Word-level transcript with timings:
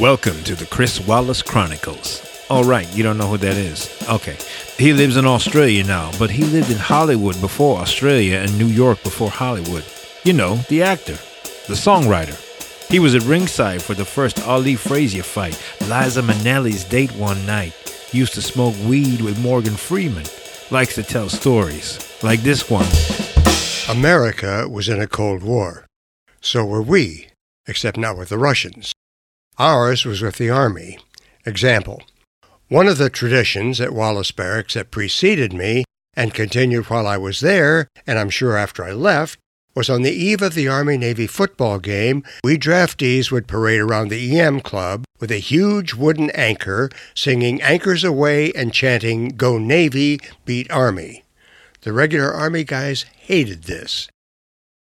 Welcome 0.00 0.42
to 0.42 0.56
the 0.56 0.66
Chris 0.66 0.98
Wallace 1.06 1.40
Chronicles. 1.40 2.20
All 2.50 2.64
right, 2.64 2.92
you 2.96 3.04
don't 3.04 3.16
know 3.16 3.28
who 3.28 3.36
that 3.36 3.56
is. 3.56 3.88
Okay. 4.08 4.36
He 4.76 4.92
lives 4.92 5.16
in 5.16 5.24
Australia 5.24 5.84
now, 5.84 6.10
but 6.18 6.30
he 6.30 6.42
lived 6.42 6.72
in 6.72 6.78
Hollywood 6.78 7.40
before 7.40 7.78
Australia 7.78 8.38
and 8.38 8.58
New 8.58 8.66
York 8.66 9.00
before 9.04 9.30
Hollywood. 9.30 9.84
You 10.24 10.32
know, 10.32 10.56
the 10.68 10.82
actor, 10.82 11.12
the 11.68 11.74
songwriter. 11.74 12.34
He 12.90 12.98
was 12.98 13.14
at 13.14 13.22
ringside 13.22 13.82
for 13.82 13.94
the 13.94 14.04
first 14.04 14.44
Ali 14.48 14.74
Frazier 14.74 15.22
fight, 15.22 15.62
Liza 15.82 16.22
Minnelli's 16.22 16.82
date 16.82 17.12
one 17.12 17.46
night. 17.46 17.72
Used 18.10 18.34
to 18.34 18.42
smoke 18.42 18.74
weed 18.84 19.20
with 19.20 19.40
Morgan 19.40 19.76
Freeman. 19.76 20.26
Likes 20.72 20.96
to 20.96 21.04
tell 21.04 21.28
stories, 21.28 22.20
like 22.20 22.40
this 22.40 22.68
one. 22.68 22.88
America 23.88 24.68
was 24.68 24.88
in 24.88 25.00
a 25.00 25.06
Cold 25.06 25.44
War. 25.44 25.86
So 26.40 26.64
were 26.64 26.82
we, 26.82 27.28
except 27.68 27.96
not 27.96 28.18
with 28.18 28.30
the 28.30 28.38
Russians. 28.38 28.92
Ours 29.58 30.04
was 30.04 30.20
with 30.20 30.36
the 30.38 30.50
Army. 30.50 30.98
Example 31.46 32.02
One 32.66 32.88
of 32.88 32.98
the 32.98 33.08
traditions 33.08 33.80
at 33.80 33.94
Wallace 33.94 34.32
Barracks 34.32 34.74
that 34.74 34.90
preceded 34.90 35.52
me 35.52 35.84
and 36.16 36.34
continued 36.34 36.86
while 36.86 37.06
I 37.06 37.18
was 37.18 37.38
there, 37.38 37.86
and 38.04 38.18
I'm 38.18 38.30
sure 38.30 38.56
after 38.56 38.84
I 38.84 38.90
left, 38.90 39.38
was 39.76 39.88
on 39.88 40.02
the 40.02 40.10
eve 40.10 40.42
of 40.42 40.54
the 40.54 40.66
Army 40.66 40.96
Navy 40.96 41.28
football 41.28 41.78
game, 41.78 42.24
we 42.42 42.58
draftees 42.58 43.30
would 43.30 43.46
parade 43.46 43.80
around 43.80 44.08
the 44.08 44.40
EM 44.40 44.60
Club 44.60 45.04
with 45.20 45.30
a 45.30 45.38
huge 45.38 45.94
wooden 45.94 46.30
anchor, 46.30 46.90
singing 47.14 47.62
Anchors 47.62 48.04
Aweigh 48.04 48.52
and 48.56 48.72
chanting, 48.72 49.30
Go 49.30 49.58
Navy, 49.58 50.18
Beat 50.44 50.68
Army. 50.70 51.22
The 51.82 51.92
regular 51.92 52.32
Army 52.32 52.64
guys 52.64 53.04
hated 53.16 53.64
this. 53.64 54.08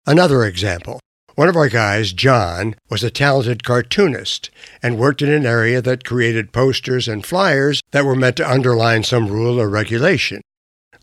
Another 0.05 0.43
example. 0.45 0.99
One 1.39 1.47
of 1.47 1.55
our 1.55 1.69
guys, 1.69 2.11
John, 2.11 2.75
was 2.89 3.01
a 3.01 3.09
talented 3.09 3.63
cartoonist 3.63 4.49
and 4.83 4.99
worked 4.99 5.21
in 5.21 5.31
an 5.31 5.45
area 5.45 5.81
that 5.81 6.03
created 6.03 6.51
posters 6.51 7.07
and 7.07 7.25
flyers 7.25 7.79
that 7.91 8.03
were 8.03 8.13
meant 8.13 8.35
to 8.35 8.51
underline 8.51 9.03
some 9.03 9.29
rule 9.29 9.57
or 9.57 9.69
regulation. 9.69 10.41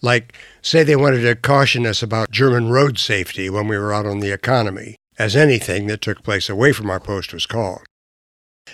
Like, 0.02 0.34
say 0.60 0.82
they 0.82 0.94
wanted 0.94 1.22
to 1.22 1.36
caution 1.36 1.86
us 1.86 2.02
about 2.02 2.32
German 2.32 2.68
road 2.68 2.98
safety 2.98 3.48
when 3.48 3.66
we 3.66 3.78
were 3.78 3.94
out 3.94 4.04
on 4.04 4.20
the 4.20 4.30
economy, 4.30 4.96
as 5.18 5.34
anything 5.34 5.86
that 5.86 6.02
took 6.02 6.22
place 6.22 6.50
away 6.50 6.70
from 6.74 6.90
our 6.90 7.00
post 7.00 7.32
was 7.32 7.46
called. 7.46 7.86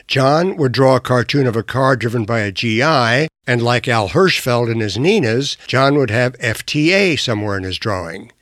John 0.09 0.57
would 0.57 0.73
draw 0.73 0.97
a 0.97 1.01
cartoon 1.01 1.47
of 1.47 1.55
a 1.55 1.63
car 1.63 1.95
driven 1.95 2.25
by 2.25 2.41
a 2.41 2.51
GI, 2.51 3.29
and 3.47 3.63
like 3.63 3.87
Al 3.87 4.09
Hirschfeld 4.09 4.69
in 4.69 4.81
his 4.81 4.99
Ninas, 4.99 5.57
John 5.69 5.95
would 5.95 6.11
have 6.11 6.33
FTA 6.39 7.21
somewhere 7.21 7.57
in 7.57 7.63
his 7.63 7.79
drawing. 7.79 8.33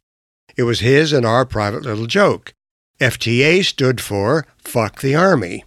It 0.56 0.62
was 0.62 0.80
his 0.80 1.12
and 1.12 1.26
our 1.26 1.44
private 1.44 1.82
little 1.82 2.06
joke. 2.06 2.54
FTA 3.00 3.64
stood 3.64 3.98
for 3.98 4.46
Fuck 4.58 5.00
the 5.00 5.14
Army. 5.14 5.64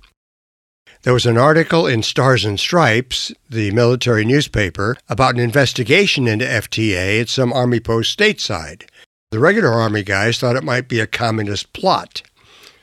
There 1.02 1.14
was 1.14 1.26
an 1.26 1.36
article 1.36 1.88
in 1.88 2.04
Stars 2.04 2.46
and 2.46 2.60
Stripes, 2.60 3.32
the 3.50 3.72
military 3.72 4.24
newspaper, 4.24 4.98
about 5.10 5.34
an 5.34 5.40
investigation 5.40 6.28
into 6.28 6.46
FTA 6.46 7.22
at 7.22 7.30
some 7.30 7.52
Army 7.52 7.80
post 7.80 8.18
stateside. 8.18 8.84
The 9.32 9.40
regular 9.40 9.72
Army 9.72 10.04
guys 10.04 10.38
thought 10.38 10.56
it 10.56 10.64
might 10.64 10.88
be 10.88 11.00
a 11.00 11.08
communist 11.08 11.74
plot. 11.74 12.22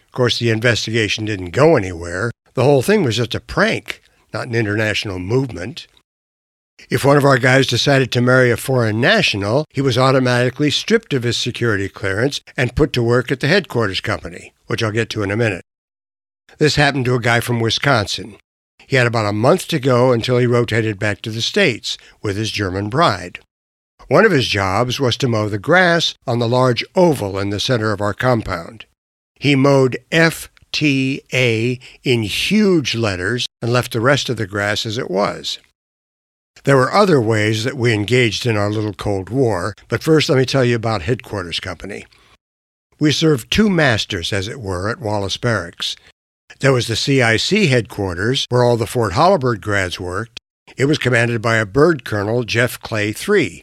Of 0.07 0.13
course, 0.13 0.41
the 0.41 0.51
investigation 0.51 1.25
didn't 1.25 1.51
go 1.51 1.77
anywhere. 1.77 2.33
The 2.55 2.65
whole 2.65 2.83
thing 2.83 3.05
was 3.05 3.19
just 3.19 3.37
a 3.37 3.41
prank, 3.41 4.03
not 4.35 4.49
an 4.49 4.57
international 4.57 5.21
movement. 5.21 5.87
If 6.89 7.05
one 7.05 7.17
of 7.17 7.25
our 7.25 7.39
guys 7.39 7.67
decided 7.67 8.11
to 8.13 8.21
marry 8.21 8.51
a 8.51 8.57
foreign 8.57 9.01
national, 9.01 9.67
he 9.71 9.81
was 9.81 9.99
automatically 9.99 10.71
stripped 10.71 11.13
of 11.13 11.23
his 11.23 11.37
security 11.37 11.89
clearance 11.89 12.41
and 12.57 12.75
put 12.75 12.93
to 12.95 13.03
work 13.03 13.31
at 13.31 13.41
the 13.41 13.49
headquarters 13.49 14.01
company, 14.01 14.55
which 14.67 14.83
I'll 14.83 14.91
get 14.91 15.11
to 15.11 15.23
in 15.23 15.31
a 15.31 15.37
minute. 15.37 15.65
This 16.59 16.77
happened 16.77 17.05
to 17.05 17.15
a 17.15 17.21
guy 17.21 17.41
from 17.41 17.61
Wisconsin. 17.61 18.37
He 18.87 18.97
had 18.97 19.07
about 19.07 19.27
a 19.27 19.33
month 19.33 19.69
to 19.69 19.79
go 19.79 20.13
until 20.13 20.39
he 20.39 20.47
rotated 20.47 20.99
back 20.99 21.23
to 21.23 21.31
the 21.31 21.43
States 21.43 21.97
with 22.23 22.37
his 22.37 22.51
German 22.51 22.89
bride. 22.89 23.41
One 24.09 24.25
of 24.25 24.33
his 24.33 24.49
jobs 24.49 24.99
was 24.99 25.17
to 25.19 25.29
mow 25.29 25.49
the 25.49 25.59
grass 25.59 26.15
on 26.27 26.41
the 26.41 26.49
large 26.49 26.85
oval 26.97 27.39
in 27.39 27.51
the 27.51 27.61
center 27.61 27.93
of 27.93 28.01
our 28.01 28.15
compound. 28.15 28.87
He 29.35 29.55
mowed 29.55 29.97
FTA 30.11 31.81
in 32.03 32.23
huge 32.25 32.97
letters 32.97 33.47
and 33.63 33.73
left 33.73 33.93
the 33.93 34.01
rest 34.01 34.29
of 34.29 34.37
the 34.37 34.47
grass 34.49 34.85
as 34.85 34.99
it 34.99 35.09
was. 35.09 35.61
There 36.65 36.77
were 36.77 36.93
other 36.93 37.21
ways 37.21 37.65
that 37.65 37.77
we 37.77 37.93
engaged 37.93 38.47
in 38.47 38.57
our 38.57 38.71
little 38.71 38.93
Cold 38.93 39.31
War, 39.31 39.75
but 39.89 40.03
first 40.03 40.29
let 40.29 40.39
me 40.39 40.45
tell 40.45 40.65
you 40.65 40.77
about 40.77 41.03
Headquarters 41.03 41.61
Company. 41.61 42.05
We 42.99 43.13
served 43.13 43.51
two 43.51 43.71
masters, 43.71 44.33
as 44.33 44.47
it 44.47 44.61
were, 44.61 44.91
at 44.91 45.01
Wallace 45.01 45.39
Barracks. 45.39 45.97
There 46.61 46.73
was 46.73 46.87
the 46.87 46.97
CIC 46.97 47.71
headquarters, 47.71 48.45
where 48.51 48.63
all 48.63 48.77
the 48.77 48.87
Fort 48.87 49.15
Holabird 49.15 49.63
grads 49.63 49.99
worked. 49.99 50.39
It 50.77 50.85
was 50.85 50.99
commanded 50.99 51.41
by 51.41 51.57
a 51.57 51.65
bird 51.65 52.05
colonel, 52.05 52.45
Jeff 52.45 52.79
Clay 52.79 53.15
III. 53.15 53.63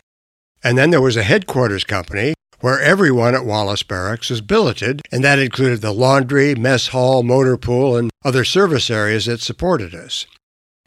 And 0.63 0.75
then 0.77 0.89
there 0.89 1.01
was 1.01 1.15
a 1.15 1.23
headquarters 1.23 1.83
company, 1.83 2.33
where 2.61 2.81
everyone 2.81 3.35
at 3.35 3.45
Wallace 3.45 3.83
Barracks 3.83 4.31
was 4.31 4.41
billeted, 4.41 5.03
and 5.11 5.23
that 5.23 5.37
included 5.37 5.81
the 5.81 5.93
laundry, 5.93 6.55
mess 6.55 6.87
hall, 6.87 7.21
motor 7.21 7.57
pool, 7.57 7.95
and 7.95 8.09
other 8.25 8.43
service 8.43 8.89
areas 8.89 9.27
that 9.27 9.41
supported 9.41 9.93
us. 9.93 10.25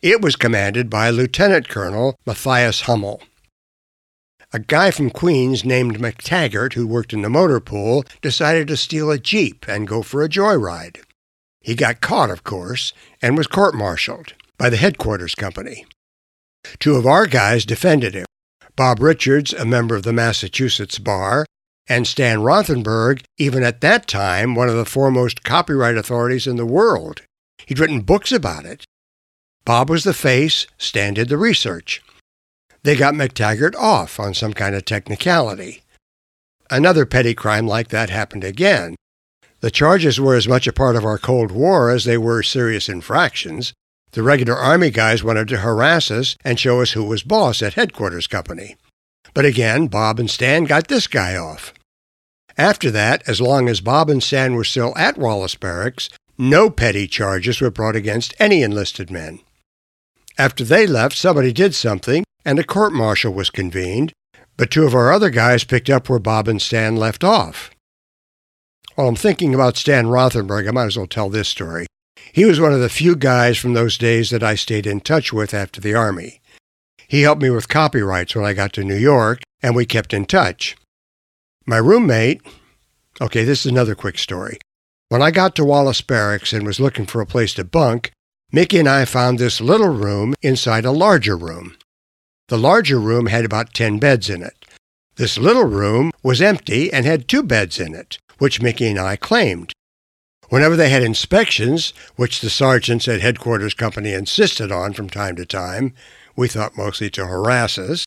It 0.03 0.23
was 0.23 0.35
commanded 0.35 0.89
by 0.89 1.11
Lieutenant 1.11 1.69
Colonel 1.69 2.19
Matthias 2.25 2.83
Hummel. 2.83 3.21
A 4.51 4.59
guy 4.59 4.91
from 4.91 5.11
Queens 5.11 5.63
named 5.63 5.99
McTaggart, 5.99 6.73
who 6.73 6.87
worked 6.87 7.13
in 7.13 7.21
the 7.21 7.29
motor 7.29 7.61
pool, 7.61 8.05
decided 8.23 8.67
to 8.69 8.79
steal 8.79 9.11
a 9.11 9.19
Jeep 9.19 9.67
and 9.69 9.87
go 9.87 10.01
for 10.03 10.23
a 10.23 10.29
joyride. 10.29 11.03
He 11.61 11.75
got 11.75 12.01
caught, 12.01 12.31
of 12.31 12.45
course, 12.45 12.95
and 13.21 13.37
was 13.37 13.47
court 13.47 13.75
martialed 13.75 14.33
by 14.57 14.71
the 14.71 14.79
headquarters 14.79 15.35
company. 15.35 15.85
Two 16.79 16.97
of 16.97 17.07
our 17.07 17.27
guys 17.27 17.67
defended 17.67 18.15
him 18.15 18.27
Bob 18.77 19.03
Richards, 19.03 19.53
a 19.53 19.67
member 19.67 19.97
of 19.97 20.05
the 20.05 20.15
Massachusetts 20.15 20.99
Bar, 20.99 21.45
and 21.87 22.07
Stan 22.07 22.39
Rothenberg, 22.39 23.23
even 23.37 23.63
at 23.63 23.83
that 23.83 24.09
time 24.09 24.55
one 24.55 24.71
of 24.71 24.77
the 24.77 24.87
foremost 24.87 25.45
copyright 25.45 25.99
authorities 25.99 26.47
in 26.47 26.57
the 26.57 26.65
world. 26.65 27.21
He'd 27.67 27.79
written 27.79 28.01
books 28.01 28.33
about 28.33 28.65
it. 28.65 28.87
Bob 29.65 29.91
was 29.91 30.05
the 30.05 30.15
face, 30.15 30.67
Stan 30.79 31.15
did 31.15 31.29
the 31.29 31.37
research. 31.39 32.03
They 32.83 32.97
got 32.97 33.15
McTaggart 33.15 33.75
off 33.77 34.19
on 34.19 34.35
some 34.35 34.55
kind 34.55 34.75
of 34.75 34.85
technicality. 34.85 35.83
Another 36.71 37.05
petty 37.05 37.35
crime 37.35 37.67
like 37.67 37.89
that 37.89 38.11
happened 38.11 38.45
again, 38.45 38.97
the 39.61 39.71
charges 39.71 40.19
were 40.19 40.35
as 40.35 40.49
much 40.49 40.67
a 40.67 40.73
part 40.73 40.97
of 40.97 41.05
our 41.05 41.19
Cold 41.19 41.51
War 41.51 41.91
as 41.91 42.05
they 42.05 42.17
were 42.17 42.43
serious 42.43 42.89
infractions. 42.89 43.75
The 44.13 44.23
regular 44.23 44.57
Army 44.57 44.91
guys 44.91 45.23
wanted 45.23 45.49
to 45.49 45.59
harass 45.59 46.11
us 46.11 46.37
and 46.43 46.59
show 46.59 46.81
us 46.81 46.93
who 46.93 47.05
was 47.05 47.23
boss 47.23 47.63
at 47.63 47.75
Headquarters 47.75 48.27
Company. 48.27 48.77
But 49.35 49.45
again, 49.45 49.87
Bob 49.87 50.19
and 50.19 50.31
Stan 50.31 50.65
got 50.65 50.89
this 50.89 51.07
guy 51.07 51.37
off. 51.37 51.75
After 52.57 52.91
that, 52.91 53.23
as 53.29 53.41
long 53.41 53.69
as 53.69 53.81
Bob 53.81 54.09
and 54.09 54.23
Stan 54.23 54.55
were 54.55 54.65
still 54.65 54.97
at 54.97 55.19
Wallace 55.19 55.55
Barracks, 55.55 56.09
no 56.39 56.71
petty 56.71 57.07
charges 57.07 57.61
were 57.61 57.71
brought 57.71 57.97
against 57.97 58.35
any 58.39 58.63
enlisted 58.63 59.11
men. 59.11 59.41
After 60.41 60.65
they 60.65 60.87
left, 60.87 61.19
somebody 61.19 61.53
did 61.53 61.75
something, 61.75 62.25
and 62.47 62.59
a 62.59 62.65
court 62.65 62.95
martial 62.95 63.31
was 63.31 63.51
convened, 63.51 64.15
but 64.57 64.71
two 64.71 64.87
of 64.87 64.95
our 64.95 65.13
other 65.13 65.29
guys 65.29 65.65
picked 65.65 65.91
up 65.91 66.09
where 66.09 66.19
Bob 66.19 66.49
and 66.49 66.63
Stan 66.63 66.97
left 66.97 67.23
off. 67.23 67.71
While 68.95 69.09
I'm 69.09 69.17
thinking 69.17 69.55
about 69.55 69.77
Stan 69.77 70.07
Rothenberg, 70.07 70.67
I 70.67 70.71
might 70.71 70.87
as 70.87 70.97
well 70.97 71.07
tell 71.07 71.29
this 71.29 71.51
story. 71.51 71.85
He 72.33 72.47
was 72.47 72.59
one 72.59 72.73
of 72.73 72.81
the 72.81 72.89
few 72.89 73.17
guys 73.17 73.59
from 73.59 73.75
those 73.75 73.99
days 73.99 74.31
that 74.31 74.43
I 74.43 74.55
stayed 74.55 74.87
in 74.87 75.03
touch 75.03 75.31
with 75.31 75.53
after 75.53 75.79
the 75.79 75.93
Army. 75.93 76.41
He 77.07 77.21
helped 77.21 77.43
me 77.43 77.51
with 77.51 77.69
copyrights 77.69 78.35
when 78.35 78.47
I 78.47 78.55
got 78.55 78.73
to 78.73 78.83
New 78.83 78.97
York, 78.97 79.43
and 79.63 79.77
we 79.77 79.85
kept 79.85 80.15
in 80.15 80.25
touch. 80.25 80.75
My 81.67 81.77
roommate, 81.77 82.41
okay, 83.21 83.45
this 83.45 83.67
is 83.67 83.73
another 83.73 83.95
quick 83.95 84.17
story. 84.17 84.57
When 85.11 85.21
I 85.21 85.33
got 85.33 85.55
to 85.57 85.67
Wallace 85.67 86.01
Barracks 86.01 86.55
and 86.55 86.67
was 86.67 86.81
looking 86.81 87.05
for 87.05 87.21
a 87.21 87.27
place 87.27 87.53
to 87.55 87.65
bunk, 87.65 88.13
Mickey 88.53 88.79
and 88.79 88.89
I 88.89 89.05
found 89.05 89.39
this 89.39 89.61
little 89.61 89.91
room 89.91 90.35
inside 90.43 90.85
a 90.85 90.91
larger 90.91 91.37
room. 91.37 91.77
The 92.49 92.59
larger 92.59 92.99
room 92.99 93.27
had 93.27 93.45
about 93.45 93.75
10 93.75 93.99
beds 93.99 94.29
in 94.29 94.43
it. 94.43 94.67
This 95.17 95.39
little 95.39 95.65
room 95.65 96.11
was 96.23 96.41
empty 96.41 96.93
and 96.93 97.07
had 97.07 97.29
two 97.29 97.43
beds 97.43 97.79
in 97.79 97.95
it 97.95 98.19
which 98.41 98.63
Mickey 98.63 98.89
and 98.89 98.99
I 98.99 99.15
claimed. 99.17 99.73
Whenever 100.49 100.75
they 100.75 100.89
had 100.89 101.05
inspections, 101.05 101.93
which 102.17 102.41
the 102.41 102.51
sergeants 102.51 103.07
at 103.07 103.21
Headquarters 103.21 103.75
Company 103.75 104.15
insisted 104.15 104.73
on 104.73 104.95
from 104.95 105.09
time 105.09 105.37
to 105.37 105.47
time, 105.47 105.95
we 106.35 106.49
thought 106.49 106.77
mostly 106.77 107.11
to 107.11 107.27
harass 107.27 107.79
us, 107.79 108.05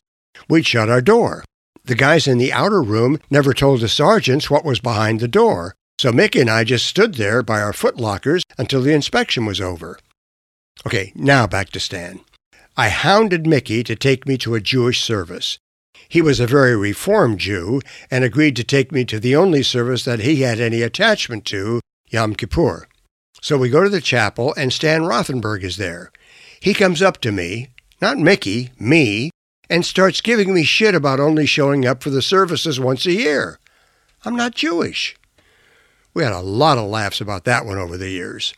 we'd 0.48 0.66
shut 0.66 0.90
our 0.90 1.00
door. 1.00 1.44
The 1.84 1.94
guys 1.94 2.26
in 2.26 2.38
the 2.38 2.52
outer 2.52 2.82
room 2.82 3.18
never 3.30 3.54
told 3.54 3.80
the 3.80 3.88
sergeants 3.88 4.50
what 4.50 4.64
was 4.64 4.80
behind 4.80 5.20
the 5.20 5.28
door, 5.28 5.74
so 5.98 6.12
Mickey 6.12 6.40
and 6.40 6.50
I 6.50 6.64
just 6.64 6.84
stood 6.84 7.14
there 7.14 7.42
by 7.42 7.62
our 7.62 7.72
footlockers 7.72 8.42
until 8.58 8.82
the 8.82 8.92
inspection 8.92 9.46
was 9.46 9.60
over. 9.60 9.98
Okay, 10.86 11.12
now 11.14 11.46
back 11.46 11.70
to 11.70 11.80
Stan. 11.80 12.20
I 12.76 12.88
hounded 12.88 13.46
Mickey 13.46 13.84
to 13.84 13.94
take 13.94 14.26
me 14.26 14.36
to 14.38 14.54
a 14.54 14.60
Jewish 14.60 15.00
service. 15.00 15.58
He 16.08 16.20
was 16.20 16.40
a 16.40 16.46
very 16.46 16.76
reformed 16.76 17.38
Jew 17.38 17.80
and 18.10 18.24
agreed 18.24 18.56
to 18.56 18.64
take 18.64 18.92
me 18.92 19.04
to 19.06 19.18
the 19.18 19.36
only 19.36 19.62
service 19.62 20.04
that 20.04 20.20
he 20.20 20.42
had 20.42 20.60
any 20.60 20.82
attachment 20.82 21.44
to, 21.46 21.80
Yom 22.10 22.34
Kippur. 22.34 22.86
So 23.40 23.56
we 23.56 23.68
go 23.68 23.82
to 23.82 23.90
the 23.90 24.00
chapel, 24.00 24.54
and 24.56 24.72
Stan 24.72 25.02
Rothenberg 25.02 25.62
is 25.62 25.76
there. 25.76 26.10
He 26.60 26.74
comes 26.74 27.02
up 27.02 27.20
to 27.22 27.32
me, 27.32 27.68
not 28.00 28.18
Mickey, 28.18 28.70
me, 28.78 29.30
and 29.68 29.84
starts 29.84 30.20
giving 30.20 30.52
me 30.52 30.64
shit 30.64 30.94
about 30.94 31.20
only 31.20 31.46
showing 31.46 31.86
up 31.86 32.02
for 32.02 32.10
the 32.10 32.22
services 32.22 32.78
once 32.80 33.06
a 33.06 33.12
year. 33.12 33.58
I'm 34.24 34.36
not 34.36 34.54
Jewish. 34.54 35.16
We 36.12 36.22
had 36.22 36.32
a 36.32 36.40
lot 36.40 36.78
of 36.78 36.88
laughs 36.88 37.20
about 37.20 37.44
that 37.44 37.66
one 37.66 37.78
over 37.78 37.96
the 37.96 38.10
years. 38.10 38.54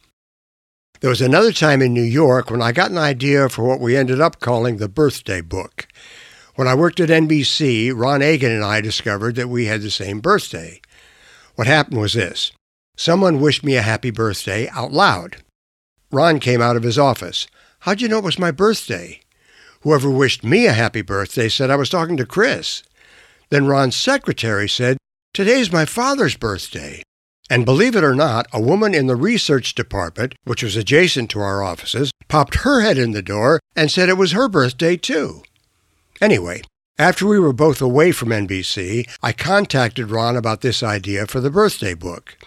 There 1.01 1.11
was 1.11 1.21
another 1.21 1.53
time 1.53 1.83
in 1.83 1.93
New 1.93 2.03
York 2.03 2.51
when 2.51 2.63
I 2.63 2.73
got 2.73 2.91
an 2.91 2.97
idea 2.99 3.49
for 3.49 3.65
what 3.65 3.81
we 3.81 3.97
ended 3.97 4.21
up 4.21 4.41
calling 4.41 4.79
the 4.79 4.89
birthday 4.89 5.43
book. 5.43 5.87
When 6.55 6.67
I 6.67 6.75
worked 6.75 7.01
at 7.01 7.11
NBC, 7.11 7.93
Ron 7.95 8.23
Agan 8.23 8.51
and 8.51 8.65
I 8.65 8.81
discovered 8.81 9.35
that 9.35 9.51
we 9.51 9.67
had 9.67 9.83
the 9.83 9.91
same 9.91 10.21
birthday. 10.21 10.81
What 11.55 11.67
happened 11.67 12.01
was 12.01 12.15
this 12.15 12.53
someone 12.97 13.43
wished 13.43 13.63
me 13.63 13.77
a 13.77 13.83
happy 13.83 14.11
birthday 14.11 14.69
out 14.71 14.91
loud. 14.91 15.37
Ron 16.11 16.41
came 16.41 16.63
out 16.63 16.77
of 16.77 16.83
his 16.83 16.99
office. 16.99 17.47
How'd 17.81 18.01
you 18.01 18.09
know 18.09 18.19
it 18.19 18.25
was 18.25 18.39
my 18.39 18.51
birthday? 18.51 19.21
Whoever 19.83 20.11
wished 20.11 20.43
me 20.43 20.67
a 20.67 20.73
happy 20.73 21.03
birthday 21.03 21.51
said 21.51 21.71
I 21.71 21.77
was 21.77 21.91
talking 21.91 22.17
to 22.17 22.25
Chris. 22.25 22.83
Then 23.51 23.67
Ron's 23.67 23.97
secretary 23.97 24.69
said, 24.69 24.97
Today's 25.35 25.71
my 25.71 25.85
father's 25.85 26.37
birthday. 26.37 27.03
And 27.49 27.65
believe 27.65 27.95
it 27.95 28.03
or 28.03 28.15
not, 28.15 28.47
a 28.53 28.61
woman 28.61 28.95
in 28.95 29.07
the 29.07 29.17
research 29.17 29.75
department, 29.75 30.35
which 30.45 30.63
was 30.63 30.77
adjacent 30.77 31.31
to 31.31 31.41
our 31.41 31.63
offices, 31.63 32.11
popped 32.29 32.57
her 32.57 32.81
head 32.81 32.99
in 32.99 33.13
the 33.13 33.23
door 33.23 33.61
and 33.77 33.91
said 33.91 34.09
it 34.09 34.17
was 34.17 34.33
her 34.33 34.49
birthday 34.49 34.97
too. 34.97 35.43
Anyway, 36.21 36.63
after 36.99 37.27
we 37.27 37.39
were 37.39 37.53
both 37.53 37.81
away 37.81 38.11
from 38.11 38.31
NBC, 38.31 39.09
I 39.23 39.33
contacted 39.33 40.11
Ron 40.11 40.37
about 40.37 40.63
this 40.63 40.83
idea 40.83 41.27
for 41.27 41.41
the 41.41 41.51
birthday 41.51 41.95
book. 41.95 42.39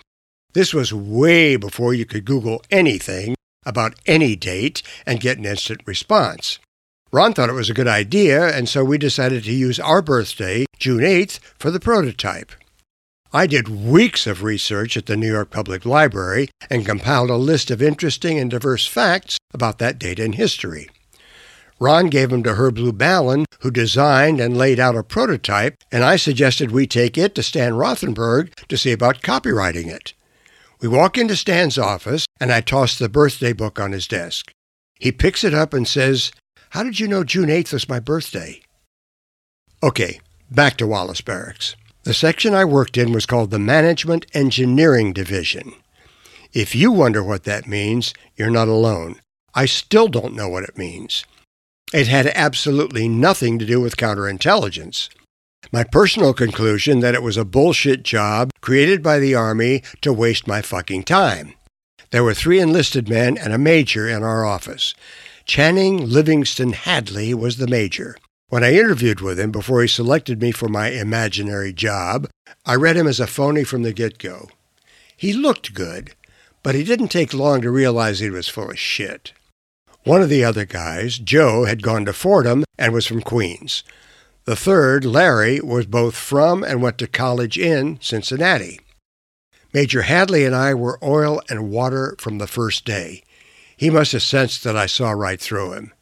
This 0.54 0.74
was 0.74 0.92
way 0.92 1.56
before 1.56 1.94
you 1.94 2.06
could 2.06 2.26
Google 2.26 2.64
anything 2.72 3.36
about 3.66 3.96
any 4.08 4.36
date 4.36 4.82
and 5.06 5.20
get 5.20 5.38
an 5.38 5.46
instant 5.46 5.82
response. 5.86 6.60
Ron 7.12 7.34
thought 7.34 7.50
it 7.50 7.54
was 7.54 7.70
a 7.70 7.76
good 7.76 7.88
idea, 7.88 8.56
and 8.56 8.68
so 8.68 8.84
we 8.84 8.98
decided 8.98 9.44
to 9.44 9.52
use 9.54 9.80
our 9.80 10.02
birthday, 10.02 10.66
June 10.78 11.02
8th, 11.02 11.40
for 11.58 11.72
the 11.72 11.80
prototype. 11.80 12.52
I 13.32 13.46
did 13.46 13.68
weeks 13.68 14.26
of 14.26 14.42
research 14.42 14.98
at 14.98 15.06
the 15.06 15.16
New 15.16 15.32
York 15.32 15.52
Public 15.52 15.86
Library 15.86 16.50
and 16.68 16.84
compiled 16.84 17.30
a 17.30 17.36
list 17.36 17.70
of 17.70 17.80
interesting 17.80 18.40
and 18.40 18.50
diverse 18.50 18.88
facts 18.88 19.38
about 19.54 19.78
that 19.78 20.00
date 20.00 20.18
in 20.18 20.34
history. 20.34 20.90
Ron 21.80 22.08
gave 22.08 22.32
them 22.32 22.42
to 22.42 22.56
Herb 22.56 22.98
Ballin, 22.98 23.46
who 23.60 23.70
designed 23.70 24.42
and 24.42 24.58
laid 24.58 24.80
out 24.80 24.96
a 24.96 25.04
prototype, 25.04 25.76
and 25.92 26.04
I 26.04 26.16
suggested 26.16 26.72
we 26.72 26.88
take 26.88 27.20
it 27.20 27.36
to 27.36 27.44
Stan 27.44 27.74
Rothenberg 27.74 28.56
to 28.68 28.78
see 28.78 28.92
about 28.92 29.22
copyrighting 29.22 29.90
it. 29.90 30.14
We 30.82 30.88
walk 30.88 31.16
into 31.16 31.36
Stan's 31.36 31.78
office, 31.78 32.26
and 32.42 32.52
I 32.52 32.62
toss 32.62 32.98
the 32.98 33.10
birthday 33.10 33.54
book 33.54 33.80
on 33.80 33.92
his 33.92 34.08
desk. 34.08 34.52
He 35.00 35.12
picks 35.12 35.44
it 35.44 35.54
up 35.54 35.76
and 35.76 35.88
says, 35.88 36.32
how 36.72 36.82
did 36.82 37.00
you 37.00 37.08
know 37.08 37.24
June 37.24 37.50
8th 37.50 37.74
was 37.74 37.88
my 37.88 38.00
birthday? 38.00 38.62
Okay, 39.84 40.20
back 40.50 40.78
to 40.78 40.88
Wallace 40.88 41.22
Barracks. 41.22 41.76
The 42.04 42.14
section 42.14 42.54
I 42.56 42.64
worked 42.64 42.98
in 42.98 43.12
was 43.12 43.26
called 43.26 43.52
the 43.52 43.60
Management 43.60 44.26
Engineering 44.34 45.12
Division. 45.12 45.74
If 46.54 46.74
you 46.74 46.92
wonder 46.92 47.22
what 47.22 47.44
that 47.44 47.68
means, 47.68 48.14
you're 48.38 48.50
not 48.50 48.70
alone. 48.70 49.20
I 49.54 49.66
still 49.66 50.08
don't 50.08 50.34
know 50.34 50.48
what 50.48 50.64
it 50.64 50.78
means. 50.78 51.26
It 51.94 52.08
had 52.08 52.28
absolutely 52.28 53.10
nothing 53.10 53.60
to 53.60 53.66
do 53.66 53.82
with 53.82 53.98
counterintelligence. 53.98 55.10
My 55.74 55.84
personal 55.84 56.34
conclusion 56.34 57.02
that 57.02 57.16
it 57.16 57.22
was 57.22 57.36
a 57.36 57.46
bullshit 57.46 58.04
job 58.04 58.52
created 58.62 59.04
by 59.04 59.20
the 59.20 59.36
Army 59.36 59.84
to 60.02 60.14
waste 60.14 60.48
my 60.48 60.62
fucking 60.62 61.04
time. 61.04 61.54
There 62.12 62.24
were 62.24 62.34
three 62.34 62.60
enlisted 62.60 63.10
men 63.10 63.38
and 63.38 63.52
a 63.52 63.58
major 63.58 64.08
in 64.08 64.24
our 64.24 64.46
office. 64.46 64.96
Channing 65.46 66.08
Livingston 66.08 66.72
Hadley 66.74 67.34
was 67.34 67.58
the 67.58 67.68
major. 67.68 68.16
When 68.50 68.64
I 68.64 68.74
interviewed 68.74 69.22
with 69.22 69.40
him 69.40 69.52
before 69.52 69.84
he 69.84 69.88
selected 69.88 70.42
me 70.42 70.52
for 70.52 70.68
my 70.68 70.90
imaginary 70.90 71.72
job, 71.72 72.28
I 72.66 72.74
read 72.76 72.98
him 72.98 73.08
as 73.08 73.20
a 73.20 73.28
phony 73.28 73.64
from 73.64 73.84
the 73.84 73.94
get 73.94 74.18
go. 74.18 74.50
He 75.16 75.34
looked 75.34 75.76
good, 75.76 76.16
but 76.64 76.74
he 76.74 76.84
didn't 76.84 77.10
take 77.10 77.32
long 77.32 77.62
to 77.62 77.70
realize 77.70 78.20
he 78.20 78.32
was 78.32 78.50
full 78.50 78.72
of 78.72 78.80
shit. 78.80 79.34
One 80.04 80.24
of 80.24 80.30
the 80.30 80.44
other 80.44 80.66
guys, 80.66 81.20
Joe, 81.20 81.66
had 81.66 81.84
gone 81.84 82.06
to 82.06 82.14
Fordham 82.14 82.64
and 82.76 82.92
was 82.92 83.06
from 83.06 83.22
Queens. 83.22 83.84
The 84.46 84.56
third, 84.56 85.06
Larry, 85.06 85.60
was 85.60 85.86
both 85.86 86.16
from 86.16 86.64
and 86.64 86.82
went 86.82 86.98
to 87.00 87.08
college 87.08 87.56
in 87.56 88.00
Cincinnati. 88.02 88.80
Major 89.74 90.02
Hadley 90.02 90.44
and 90.44 90.56
I 90.56 90.74
were 90.74 90.98
oil 91.04 91.40
and 91.50 91.70
water 91.70 92.16
from 92.18 92.40
the 92.40 92.48
first 92.48 92.84
day. 92.84 93.22
He 93.78 93.92
must 93.92 94.14
have 94.14 94.24
sensed 94.24 94.64
that 94.64 94.76
I 94.76 94.88
saw 94.88 95.12
right 95.12 95.40
through 95.40 95.74
him. 95.74 95.94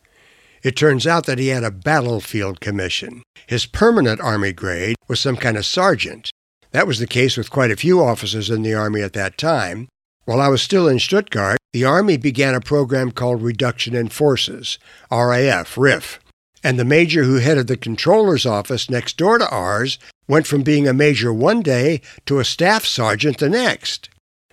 It 0.68 0.76
turns 0.76 1.08
out 1.08 1.26
that 1.28 1.40
he 1.40 1.48
had 1.48 1.64
a 1.64 1.72
battlefield 1.72 2.60
commission. 2.60 3.24
His 3.48 3.66
permanent 3.66 4.20
Army 4.20 4.52
grade 4.52 4.98
was 5.08 5.18
some 5.18 5.38
kind 5.38 5.56
of 5.56 5.66
sergeant. 5.66 6.30
That 6.72 6.86
was 6.86 7.00
the 7.00 7.08
case 7.08 7.38
with 7.38 7.50
quite 7.50 7.72
a 7.72 7.78
few 7.78 8.04
officers 8.04 8.50
in 8.50 8.64
the 8.64 8.74
Army 8.74 9.02
at 9.02 9.14
that 9.14 9.38
time. 9.38 9.88
While 10.26 10.42
I 10.42 10.50
was 10.50 10.62
still 10.62 10.90
in 10.90 11.00
Stuttgart, 11.00 11.58
the 11.72 11.86
Army 11.86 12.18
began 12.18 12.54
a 12.54 12.60
program 12.60 13.12
called 13.12 13.42
Reduction 13.42 13.96
in 13.96 14.10
Forces, 14.10 14.78
RAF, 15.10 15.78
RIF. 15.78 16.20
And 16.66 16.78
the 16.78 16.84
major 16.84 17.24
who 17.24 17.36
headed 17.36 17.68
the 17.68 17.78
controller's 17.78 18.46
office 18.46 18.90
next 18.90 19.16
door 19.16 19.38
to 19.38 19.48
ours 19.48 19.98
went 20.28 20.48
from 20.48 20.64
being 20.64 20.86
a 20.86 20.92
major 20.92 21.32
one 21.32 21.62
day 21.62 22.02
to 22.26 22.40
a 22.40 22.44
staff 22.44 22.84
sergeant 22.84 23.38
the 23.38 23.48
next. 23.48 24.10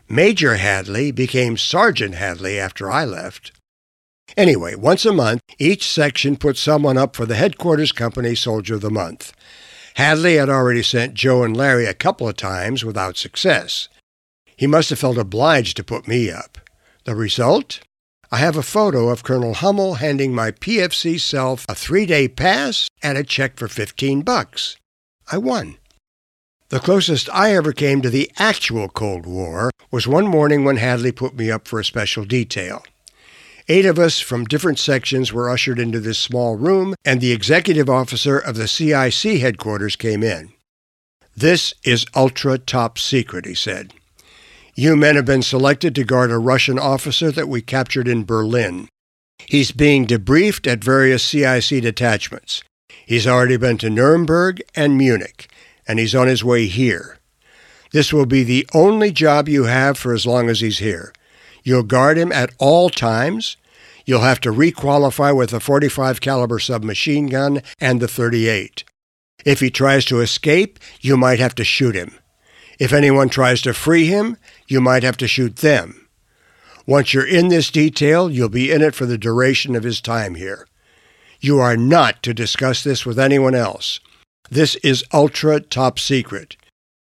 Major 0.09 0.55
Hadley 0.55 1.11
became 1.11 1.57
Sergeant 1.57 2.15
Hadley 2.15 2.57
after 2.57 2.89
I 2.89 3.05
left. 3.05 3.51
Anyway, 4.37 4.75
once 4.75 5.05
a 5.05 5.12
month, 5.12 5.43
each 5.59 5.88
section 5.88 6.37
put 6.37 6.56
someone 6.56 6.99
up 6.99 7.15
for 7.15 7.26
the 7.26 7.37
headquarters 7.37 7.93
company 7.93 8.35
Soldier 8.35 8.75
of 8.75 8.81
the 8.81 8.91
Month. 8.91 9.32
Hadley 9.94 10.37
had 10.37 10.49
already 10.49 10.82
sent 10.82 11.15
Joe 11.15 11.44
and 11.44 11.56
Larry 11.56 11.87
a 11.87 11.94
couple 11.94 12.29
of 12.29 12.37
times 12.37 12.85
without 12.85 13.17
success. 13.17 13.88
He 14.56 14.67
must 14.67 14.91
have 14.91 14.99
felt 14.99 15.19
obliged 15.19 15.76
to 15.76 15.85
put 15.85 16.09
me 16.09 16.31
up. 16.31 16.59
The 17.05 17.15
result? 17.15 17.81
I 18.32 18.38
have 18.38 18.56
a 18.56 18.62
photo 18.62 19.09
of 19.11 19.23
Colonel 19.23 19.55
Hummel 19.55 19.94
handing 19.94 20.35
my 20.35 20.50
PFC 20.50 21.20
self 21.20 21.65
a 21.69 21.75
three 21.75 22.06
day 22.06 22.27
pass 22.27 22.88
and 23.03 23.17
a 23.17 23.23
check 23.23 23.56
for 23.56 23.69
15 23.69 24.23
bucks. 24.23 24.77
I 25.31 25.38
won. 25.38 25.77
The 26.70 26.81
closest 26.81 27.29
I 27.32 27.55
ever 27.55 27.73
came 27.73 28.03
to 28.03 28.11
the 28.11 28.31
actual 28.37 28.88
Cold 28.88 29.27
War 29.27 29.70
was 29.93 30.09
one 30.09 30.27
morning 30.27 30.65
when 30.65 30.79
Hadley 30.79 31.12
put 31.12 31.37
me 31.37 31.50
up 31.50 31.69
for 31.69 31.79
a 31.79 31.85
special 31.85 32.25
detail. 32.25 32.82
Eight 33.69 33.87
of 33.87 33.99
us 33.99 34.21
from 34.21 34.44
different 34.44 34.79
sections 34.79 35.33
were 35.33 35.49
ushered 35.49 35.79
into 35.79 36.01
this 36.01 36.19
small 36.19 36.56
room, 36.56 36.94
and 37.05 37.21
the 37.21 37.33
executive 37.33 37.89
officer 37.89 38.39
of 38.39 38.56
the 38.56 38.69
CIC 38.69 39.41
headquarters 39.41 39.97
came 39.97 40.23
in. 40.23 40.53
This 41.37 41.75
is 41.83 42.06
ultra 42.15 42.59
top 42.59 42.99
secret, 42.99 43.47
he 43.47 43.55
said. 43.55 43.94
You 44.75 44.97
men 44.97 45.17
have 45.17 45.25
been 45.25 45.43
selected 45.43 45.94
to 45.94 46.05
guard 46.05 46.31
a 46.31 46.39
Russian 46.39 46.79
officer 46.79 47.31
that 47.31 47.49
we 47.49 47.63
captured 47.63 48.09
in 48.09 48.25
Berlin. 48.25 48.89
He's 49.47 49.73
being 49.73 50.06
debriefed 50.06 50.71
at 50.71 50.85
various 50.85 51.23
CIC 51.23 51.83
detachments. 51.83 52.63
He's 53.06 53.27
already 53.27 53.56
been 53.56 53.79
to 53.79 53.91
Nuremberg 53.91 54.63
and 54.75 54.97
Munich 54.97 55.49
and 55.87 55.99
he's 55.99 56.15
on 56.15 56.27
his 56.27 56.44
way 56.44 56.67
here. 56.67 57.19
This 57.93 58.13
will 58.13 58.27
be 58.27 58.43
the 58.43 58.67
only 58.75 59.13
job 59.13 59.49
you 59.49 59.65
have 59.65 59.97
for 59.99 60.13
as 60.13 60.27
long 60.27 60.49
as 60.49 60.61
he's 60.61 60.79
here. 60.79 61.13
You'll 61.65 61.83
guard 61.83 62.17
him 62.19 62.31
at 62.31 62.53
all 62.59 62.91
times. 62.91 63.56
You'll 64.06 64.21
have 64.21 64.41
to 64.43 64.53
requalify 64.53 65.35
with 65.35 65.53
a 65.53 65.61
45 65.61 66.21
caliber 66.21 66.59
submachine 66.59 67.27
gun 67.27 67.63
and 67.81 68.01
the 68.01 68.06
38. 68.06 68.85
If 69.44 69.61
he 69.61 69.71
tries 69.71 70.05
to 70.06 70.21
escape, 70.21 70.79
you 71.01 71.17
might 71.17 71.41
have 71.41 71.55
to 71.56 71.65
shoot 71.65 71.94
him. 71.94 72.15
If 72.79 72.93
anyone 72.93 73.29
tries 73.29 73.63
to 73.63 73.73
free 73.73 74.06
him, 74.06 74.37
you 74.69 74.81
might 74.81 75.03
have 75.03 75.17
to 75.19 75.29
shoot 75.29 75.56
them. 75.56 76.09
Once 76.87 77.15
you're 77.15 77.27
in 77.27 77.49
this 77.49 77.71
detail, 77.71 78.31
you'll 78.31 78.49
be 78.49 78.71
in 78.71 78.83
it 78.83 78.94
for 78.94 79.06
the 79.06 79.17
duration 79.17 79.75
of 79.75 79.85
his 79.85 80.01
time 80.01 80.35
here. 80.35 80.67
You 81.41 81.59
are 81.59 81.77
not 81.77 82.23
to 82.25 82.35
discuss 82.35 82.85
this 82.85 83.06
with 83.06 83.19
anyone 83.19 83.55
else. 83.55 84.01
This 84.51 84.77
is 84.77 85.05
ultra 85.13 85.61
top 85.61 85.99
secret. 85.99 86.56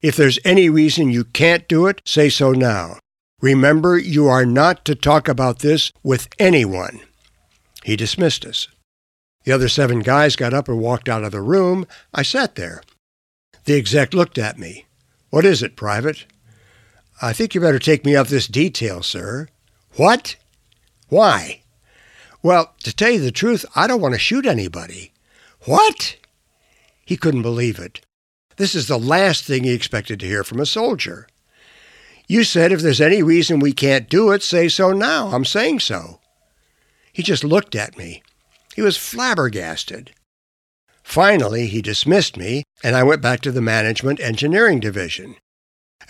If 0.01 0.15
there's 0.15 0.39
any 0.43 0.69
reason 0.69 1.11
you 1.11 1.25
can't 1.25 1.67
do 1.67 1.85
it, 1.85 2.01
say 2.05 2.29
so 2.29 2.51
now. 2.51 2.97
Remember, 3.41 3.97
you 3.97 4.27
are 4.27 4.45
not 4.45 4.83
to 4.85 4.95
talk 4.95 5.27
about 5.27 5.59
this 5.59 5.91
with 6.03 6.27
anyone. 6.39 7.01
He 7.83 7.95
dismissed 7.95 8.45
us. 8.45 8.67
The 9.43 9.51
other 9.51 9.69
seven 9.69 9.99
guys 9.99 10.35
got 10.35 10.53
up 10.53 10.67
and 10.67 10.79
walked 10.79 11.07
out 11.07 11.23
of 11.23 11.31
the 11.31 11.41
room. 11.41 11.85
I 12.13 12.23
sat 12.23 12.55
there. 12.55 12.81
The 13.65 13.75
exec 13.75 14.13
looked 14.13 14.37
at 14.37 14.57
me. 14.57 14.85
What 15.29 15.45
is 15.45 15.61
it, 15.61 15.75
Private? 15.75 16.25
I 17.21 17.31
think 17.31 17.53
you 17.53 17.61
better 17.61 17.79
take 17.79 18.05
me 18.05 18.15
off 18.15 18.29
this 18.29 18.47
detail, 18.47 19.03
sir. 19.03 19.47
What? 19.95 20.35
Why? 21.09 21.61
Well, 22.41 22.73
to 22.83 22.95
tell 22.95 23.11
you 23.11 23.19
the 23.19 23.31
truth, 23.31 23.65
I 23.75 23.87
don't 23.87 24.01
want 24.01 24.13
to 24.13 24.19
shoot 24.19 24.45
anybody. 24.45 25.11
What? 25.65 26.17
He 27.05 27.17
couldn't 27.17 27.41
believe 27.41 27.79
it. 27.79 28.01
This 28.57 28.73
is 28.73 28.87
the 28.87 28.99
last 28.99 29.43
thing 29.45 29.63
he 29.63 29.73
expected 29.73 30.19
to 30.19 30.27
hear 30.27 30.43
from 30.43 30.59
a 30.59 30.65
soldier. 30.65 31.27
You 32.27 32.43
said 32.43 32.71
if 32.71 32.81
there's 32.81 33.01
any 33.01 33.23
reason 33.23 33.59
we 33.59 33.71
can't 33.71 34.09
do 34.09 34.31
it, 34.31 34.43
say 34.43 34.67
so 34.67 34.91
now. 34.91 35.29
I'm 35.29 35.45
saying 35.45 35.79
so. 35.79 36.19
He 37.13 37.23
just 37.23 37.43
looked 37.43 37.73
at 37.73 37.97
me. 37.97 38.21
He 38.75 38.81
was 38.81 38.97
flabbergasted. 38.97 40.11
Finally, 41.03 41.67
he 41.67 41.81
dismissed 41.81 42.35
me, 42.35 42.63
and 42.83 42.95
I 42.95 43.03
went 43.03 43.21
back 43.21 43.39
to 43.41 43.51
the 43.51 43.61
Management 43.61 44.19
Engineering 44.19 44.81
Division. 44.81 45.37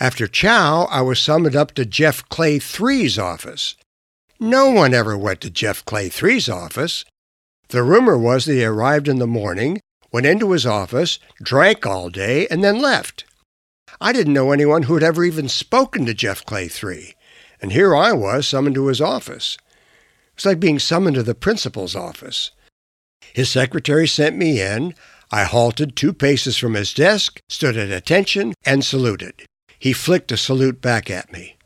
After 0.00 0.26
chow, 0.26 0.88
I 0.90 1.02
was 1.02 1.20
summoned 1.20 1.54
up 1.54 1.72
to 1.74 1.86
Jeff 1.86 2.28
Clay 2.28 2.58
III's 2.58 3.16
office. 3.16 3.76
No 4.40 4.70
one 4.70 4.92
ever 4.92 5.16
went 5.16 5.40
to 5.42 5.50
Jeff 5.50 5.84
Clay 5.84 6.10
III's 6.10 6.48
office. 6.48 7.04
The 7.68 7.84
rumor 7.84 8.18
was 8.18 8.44
that 8.44 8.54
he 8.54 8.64
arrived 8.64 9.08
in 9.08 9.18
the 9.18 9.26
morning, 9.26 9.80
went 10.10 10.26
into 10.26 10.50
his 10.50 10.66
office, 10.66 11.20
drank 11.40 11.86
all 11.86 12.10
day, 12.10 12.48
and 12.48 12.64
then 12.64 12.80
left. 12.80 13.24
I 14.00 14.12
didn't 14.12 14.34
know 14.34 14.52
anyone 14.52 14.84
who 14.84 14.94
had 14.94 15.02
ever 15.02 15.24
even 15.24 15.48
spoken 15.48 16.06
to 16.06 16.14
Jeff 16.14 16.44
Clay 16.44 16.68
III, 16.68 17.14
and 17.60 17.72
here 17.72 17.94
I 17.94 18.12
was 18.12 18.46
summoned 18.46 18.74
to 18.76 18.86
his 18.86 19.00
office. 19.00 19.56
It 20.28 20.36
was 20.36 20.46
like 20.46 20.60
being 20.60 20.78
summoned 20.78 21.16
to 21.16 21.22
the 21.22 21.34
principal's 21.34 21.96
office. 21.96 22.52
His 23.34 23.50
secretary 23.50 24.06
sent 24.06 24.36
me 24.36 24.60
in. 24.60 24.94
I 25.30 25.44
halted 25.44 25.94
two 25.94 26.12
paces 26.12 26.56
from 26.56 26.74
his 26.74 26.94
desk, 26.94 27.40
stood 27.48 27.76
at 27.76 27.90
attention, 27.90 28.54
and 28.64 28.84
saluted. 28.84 29.42
He 29.78 29.92
flicked 29.92 30.32
a 30.32 30.36
salute 30.36 30.80
back 30.80 31.10
at 31.10 31.32
me. 31.32 31.56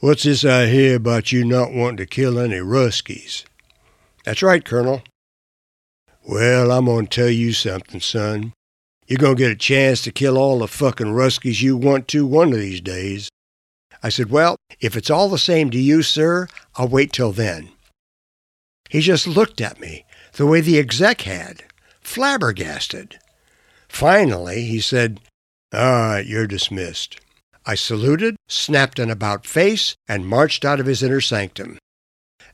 What's 0.00 0.22
this 0.22 0.44
I 0.44 0.66
hear 0.66 0.96
about 0.96 1.30
you 1.30 1.44
not 1.44 1.72
wanting 1.72 1.98
to 1.98 2.06
kill 2.06 2.38
any 2.38 2.56
Ruskies? 2.56 3.44
That's 4.24 4.42
right, 4.42 4.64
Colonel. 4.64 5.02
Well, 6.26 6.72
I'm 6.72 6.86
going 6.86 7.06
to 7.06 7.20
tell 7.20 7.30
you 7.30 7.52
something, 7.52 8.00
son. 8.00 8.52
You're 9.10 9.18
going 9.18 9.34
to 9.34 9.42
get 9.42 9.50
a 9.50 9.56
chance 9.56 10.02
to 10.02 10.12
kill 10.12 10.38
all 10.38 10.60
the 10.60 10.68
fucking 10.68 11.08
Ruskies 11.08 11.60
you 11.60 11.76
want 11.76 12.06
to 12.08 12.24
one 12.24 12.52
of 12.52 12.60
these 12.60 12.80
days. 12.80 13.28
I 14.04 14.08
said, 14.08 14.30
Well, 14.30 14.54
if 14.78 14.96
it's 14.96 15.10
all 15.10 15.28
the 15.28 15.36
same 15.36 15.68
to 15.70 15.78
you, 15.78 16.04
sir, 16.04 16.46
I'll 16.76 16.86
wait 16.86 17.12
till 17.12 17.32
then. 17.32 17.70
He 18.88 19.00
just 19.00 19.26
looked 19.26 19.60
at 19.60 19.80
me 19.80 20.04
the 20.34 20.46
way 20.46 20.60
the 20.60 20.78
exec 20.78 21.22
had, 21.22 21.64
flabbergasted. 22.00 23.18
Finally, 23.88 24.62
he 24.62 24.80
said, 24.80 25.18
All 25.74 25.80
right, 25.80 26.24
you're 26.24 26.46
dismissed. 26.46 27.20
I 27.66 27.74
saluted, 27.74 28.36
snapped 28.48 29.00
an 29.00 29.10
about 29.10 29.44
face, 29.44 29.96
and 30.06 30.24
marched 30.24 30.64
out 30.64 30.78
of 30.78 30.86
his 30.86 31.02
inner 31.02 31.20
sanctum. 31.20 31.78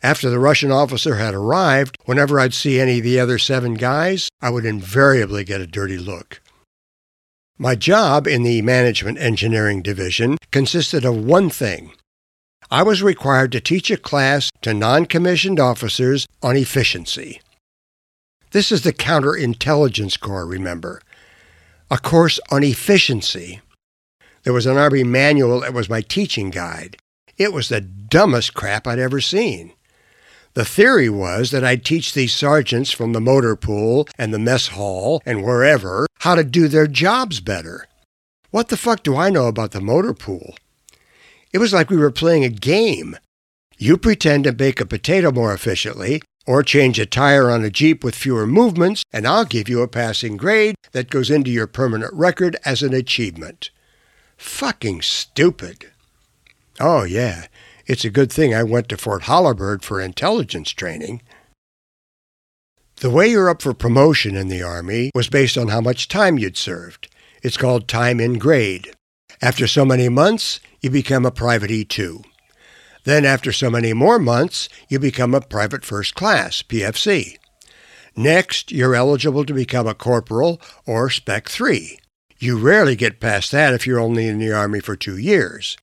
After 0.02 0.30
the 0.30 0.38
Russian 0.38 0.72
officer 0.72 1.16
had 1.16 1.34
arrived, 1.34 1.98
whenever 2.06 2.40
I'd 2.40 2.54
see 2.54 2.80
any 2.80 2.96
of 2.96 3.04
the 3.04 3.20
other 3.20 3.36
seven 3.36 3.74
guys, 3.74 4.30
I 4.40 4.48
would 4.48 4.64
invariably 4.64 5.44
get 5.44 5.60
a 5.60 5.66
dirty 5.66 5.98
look. 5.98 6.40
My 7.58 7.74
job 7.74 8.26
in 8.26 8.42
the 8.42 8.60
Management 8.60 9.16
Engineering 9.16 9.80
Division 9.80 10.36
consisted 10.50 11.06
of 11.06 11.16
one 11.24 11.48
thing. 11.48 11.92
I 12.70 12.82
was 12.82 13.02
required 13.02 13.50
to 13.52 13.60
teach 13.60 13.90
a 13.90 13.96
class 13.96 14.50
to 14.60 14.74
non 14.74 15.06
commissioned 15.06 15.58
officers 15.58 16.26
on 16.42 16.54
efficiency. 16.54 17.40
This 18.50 18.70
is 18.70 18.82
the 18.82 18.92
Counterintelligence 18.92 20.20
Corps, 20.20 20.44
remember. 20.44 21.00
A 21.90 21.96
course 21.96 22.38
on 22.50 22.62
efficiency. 22.62 23.62
There 24.42 24.52
was 24.52 24.66
an 24.66 24.76
Army 24.76 25.02
manual 25.02 25.60
that 25.60 25.72
was 25.72 25.88
my 25.88 26.02
teaching 26.02 26.50
guide. 26.50 26.98
It 27.38 27.54
was 27.54 27.70
the 27.70 27.80
dumbest 27.80 28.52
crap 28.52 28.86
I'd 28.86 28.98
ever 28.98 29.22
seen. 29.22 29.72
The 30.56 30.64
theory 30.64 31.10
was 31.10 31.50
that 31.50 31.64
I'd 31.64 31.84
teach 31.84 32.14
these 32.14 32.32
sergeants 32.32 32.90
from 32.90 33.12
the 33.12 33.20
motor 33.20 33.56
pool 33.56 34.08
and 34.16 34.32
the 34.32 34.38
mess 34.38 34.68
hall 34.68 35.20
and 35.26 35.44
wherever 35.44 36.06
how 36.20 36.34
to 36.34 36.42
do 36.42 36.66
their 36.66 36.86
jobs 36.86 37.40
better. 37.40 37.86
What 38.52 38.68
the 38.68 38.78
fuck 38.78 39.02
do 39.02 39.18
I 39.18 39.28
know 39.28 39.48
about 39.48 39.72
the 39.72 39.82
motor 39.82 40.14
pool? 40.14 40.56
It 41.52 41.58
was 41.58 41.74
like 41.74 41.90
we 41.90 41.98
were 41.98 42.10
playing 42.10 42.42
a 42.42 42.48
game. 42.48 43.18
You 43.76 43.98
pretend 43.98 44.44
to 44.44 44.52
bake 44.54 44.80
a 44.80 44.86
potato 44.86 45.30
more 45.30 45.52
efficiently, 45.52 46.22
or 46.46 46.62
change 46.62 46.98
a 46.98 47.04
tire 47.04 47.50
on 47.50 47.62
a 47.62 47.68
Jeep 47.68 48.02
with 48.02 48.14
fewer 48.14 48.46
movements, 48.46 49.02
and 49.12 49.26
I'll 49.26 49.44
give 49.44 49.68
you 49.68 49.82
a 49.82 49.88
passing 49.88 50.38
grade 50.38 50.74
that 50.92 51.10
goes 51.10 51.30
into 51.30 51.50
your 51.50 51.66
permanent 51.66 52.14
record 52.14 52.56
as 52.64 52.82
an 52.82 52.94
achievement. 52.94 53.68
Fucking 54.38 55.02
stupid. 55.02 55.92
Oh, 56.80 57.04
yeah, 57.04 57.48
it's 57.86 58.04
a 58.04 58.10
good 58.10 58.32
thing 58.32 58.54
I 58.54 58.62
went 58.62 58.88
to 58.88 58.96
Fort 58.96 59.22
Holabird 59.22 59.82
for 59.82 60.00
intelligence 60.00 60.70
training. 60.70 61.22
The 62.96 63.10
way 63.10 63.28
you're 63.28 63.50
up 63.50 63.62
for 63.62 63.74
promotion 63.74 64.36
in 64.36 64.48
the 64.48 64.62
Army 64.62 65.10
was 65.14 65.28
based 65.28 65.58
on 65.58 65.68
how 65.68 65.80
much 65.80 66.08
time 66.08 66.38
you'd 66.38 66.56
served. 66.56 67.08
It's 67.42 67.56
called 67.56 67.88
time 67.88 68.20
in 68.20 68.38
grade. 68.38 68.94
After 69.42 69.66
so 69.66 69.84
many 69.84 70.08
months, 70.08 70.60
you 70.80 70.90
become 70.90 71.26
a 71.26 71.30
private 71.30 71.70
E2. 71.70 72.24
Then, 73.04 73.24
after 73.24 73.52
so 73.52 73.70
many 73.70 73.92
more 73.92 74.18
months, 74.18 74.68
you 74.88 74.98
become 74.98 75.34
a 75.34 75.40
private 75.40 75.84
first 75.84 76.14
class, 76.14 76.62
PFC. 76.62 77.36
Next, 78.16 78.72
you're 78.72 78.94
eligible 78.94 79.44
to 79.44 79.52
become 79.52 79.86
a 79.86 79.94
corporal 79.94 80.60
or 80.86 81.10
Spec 81.10 81.48
3. 81.48 81.98
You 82.38 82.58
rarely 82.58 82.96
get 82.96 83.20
past 83.20 83.52
that 83.52 83.74
if 83.74 83.86
you're 83.86 84.00
only 84.00 84.26
in 84.26 84.38
the 84.38 84.52
Army 84.52 84.80
for 84.80 84.96
two 84.96 85.18
years. 85.18 85.76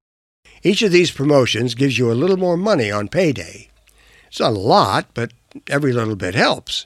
Each 0.64 0.82
of 0.82 0.94
these 0.94 1.12
promotions 1.12 1.76
gives 1.76 1.98
you 1.98 2.10
a 2.10 2.14
little 2.16 2.38
more 2.38 2.56
money 2.56 2.90
on 2.90 3.10
payday. 3.10 3.70
It's 4.28 4.40
not 4.40 4.54
a 4.54 4.60
lot, 4.60 5.08
but 5.14 5.34
every 5.68 5.92
little 5.92 6.16
bit 6.16 6.36
helps. 6.36 6.86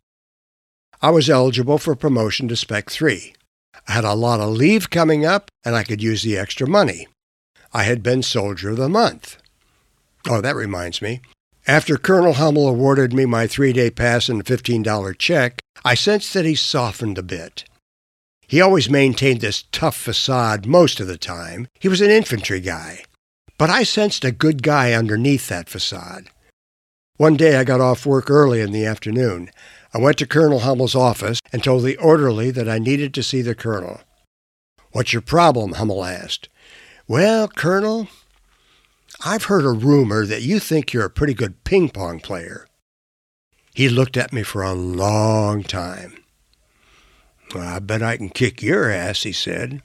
I 1.00 1.12
was 1.12 1.30
eligible 1.30 1.78
for 1.78 1.96
promotion 1.96 2.48
to 2.48 2.56
Spec 2.56 2.90
3. 2.90 3.34
I 3.88 3.92
had 3.92 4.04
a 4.04 4.16
lot 4.16 4.40
of 4.40 4.50
leave 4.50 4.90
coming 4.90 5.26
up, 5.26 5.52
and 5.64 5.76
I 5.76 5.84
could 5.84 6.02
use 6.02 6.24
the 6.24 6.38
extra 6.38 6.68
money. 6.68 7.08
I 7.72 7.84
had 7.84 8.02
been 8.02 8.24
Soldier 8.24 8.72
of 8.72 8.78
the 8.78 8.90
Month. 8.90 9.38
Oh, 10.28 10.42
that 10.42 10.56
reminds 10.56 11.02
me. 11.02 11.22
After 11.68 11.98
Colonel 11.98 12.34
Hummel 12.34 12.68
awarded 12.68 13.14
me 13.14 13.26
my 13.26 13.46
three 13.46 13.74
day 13.74 13.92
pass 13.92 14.28
and 14.28 14.44
$15 14.44 15.18
check, 15.20 15.60
I 15.86 15.94
sensed 15.94 16.34
that 16.34 16.46
he 16.46 16.56
softened 16.56 17.20
a 17.20 17.24
bit. 17.24 17.66
He 18.48 18.60
always 18.60 18.90
maintained 18.90 19.42
this 19.42 19.66
tough 19.72 19.96
facade 19.96 20.66
most 20.66 21.00
of 21.00 21.08
the 21.08 21.18
time. 21.18 21.68
He 21.80 21.90
was 21.90 22.02
an 22.02 22.10
infantry 22.10 22.60
guy. 22.60 23.04
But 23.58 23.70
I 23.70 23.84
sensed 23.84 24.24
a 24.24 24.32
good 24.32 24.62
guy 24.62 24.94
underneath 24.94 25.48
that 25.48 25.70
facade. 25.70 26.30
One 27.18 27.36
day 27.36 27.58
I 27.58 27.64
got 27.64 27.82
off 27.82 28.06
work 28.06 28.30
early 28.30 28.62
in 28.62 28.72
the 28.72 28.86
afternoon. 28.86 29.50
I 29.94 29.98
went 29.98 30.20
to 30.20 30.28
Colonel 30.28 30.60
Hummel's 30.60 30.94
office 30.94 31.40
and 31.52 31.64
told 31.64 31.84
the 31.84 31.98
orderly 31.98 32.52
that 32.52 32.70
I 32.70 32.78
needed 32.78 33.14
to 33.16 33.24
see 33.24 33.42
the 33.42 33.56
colonel. 33.56 34.02
What's 34.92 35.14
your 35.14 35.24
problem? 35.24 35.74
Hummel 35.74 36.06
asked. 36.06 36.50
Well, 37.08 37.48
Colonel, 37.48 38.08
I've 39.26 39.46
heard 39.46 39.66
a 39.66 39.72
rumor 39.72 40.26
that 40.28 40.44
you 40.44 40.60
think 40.60 40.94
you're 40.94 41.06
a 41.06 41.10
pretty 41.10 41.34
good 41.34 41.64
ping 41.64 41.90
pong 41.90 42.20
player. 42.20 42.68
He 43.74 43.90
looked 43.90 44.18
at 44.18 44.34
me 44.34 44.44
for 44.44 44.62
a 44.62 44.74
long 44.74 45.64
time. 45.64 46.24
Well, 47.56 47.68
I 47.68 47.80
bet 47.80 48.04
I 48.04 48.18
can 48.18 48.30
kick 48.30 48.62
your 48.62 48.92
ass, 48.92 49.24
he 49.24 49.32
said. 49.32 49.82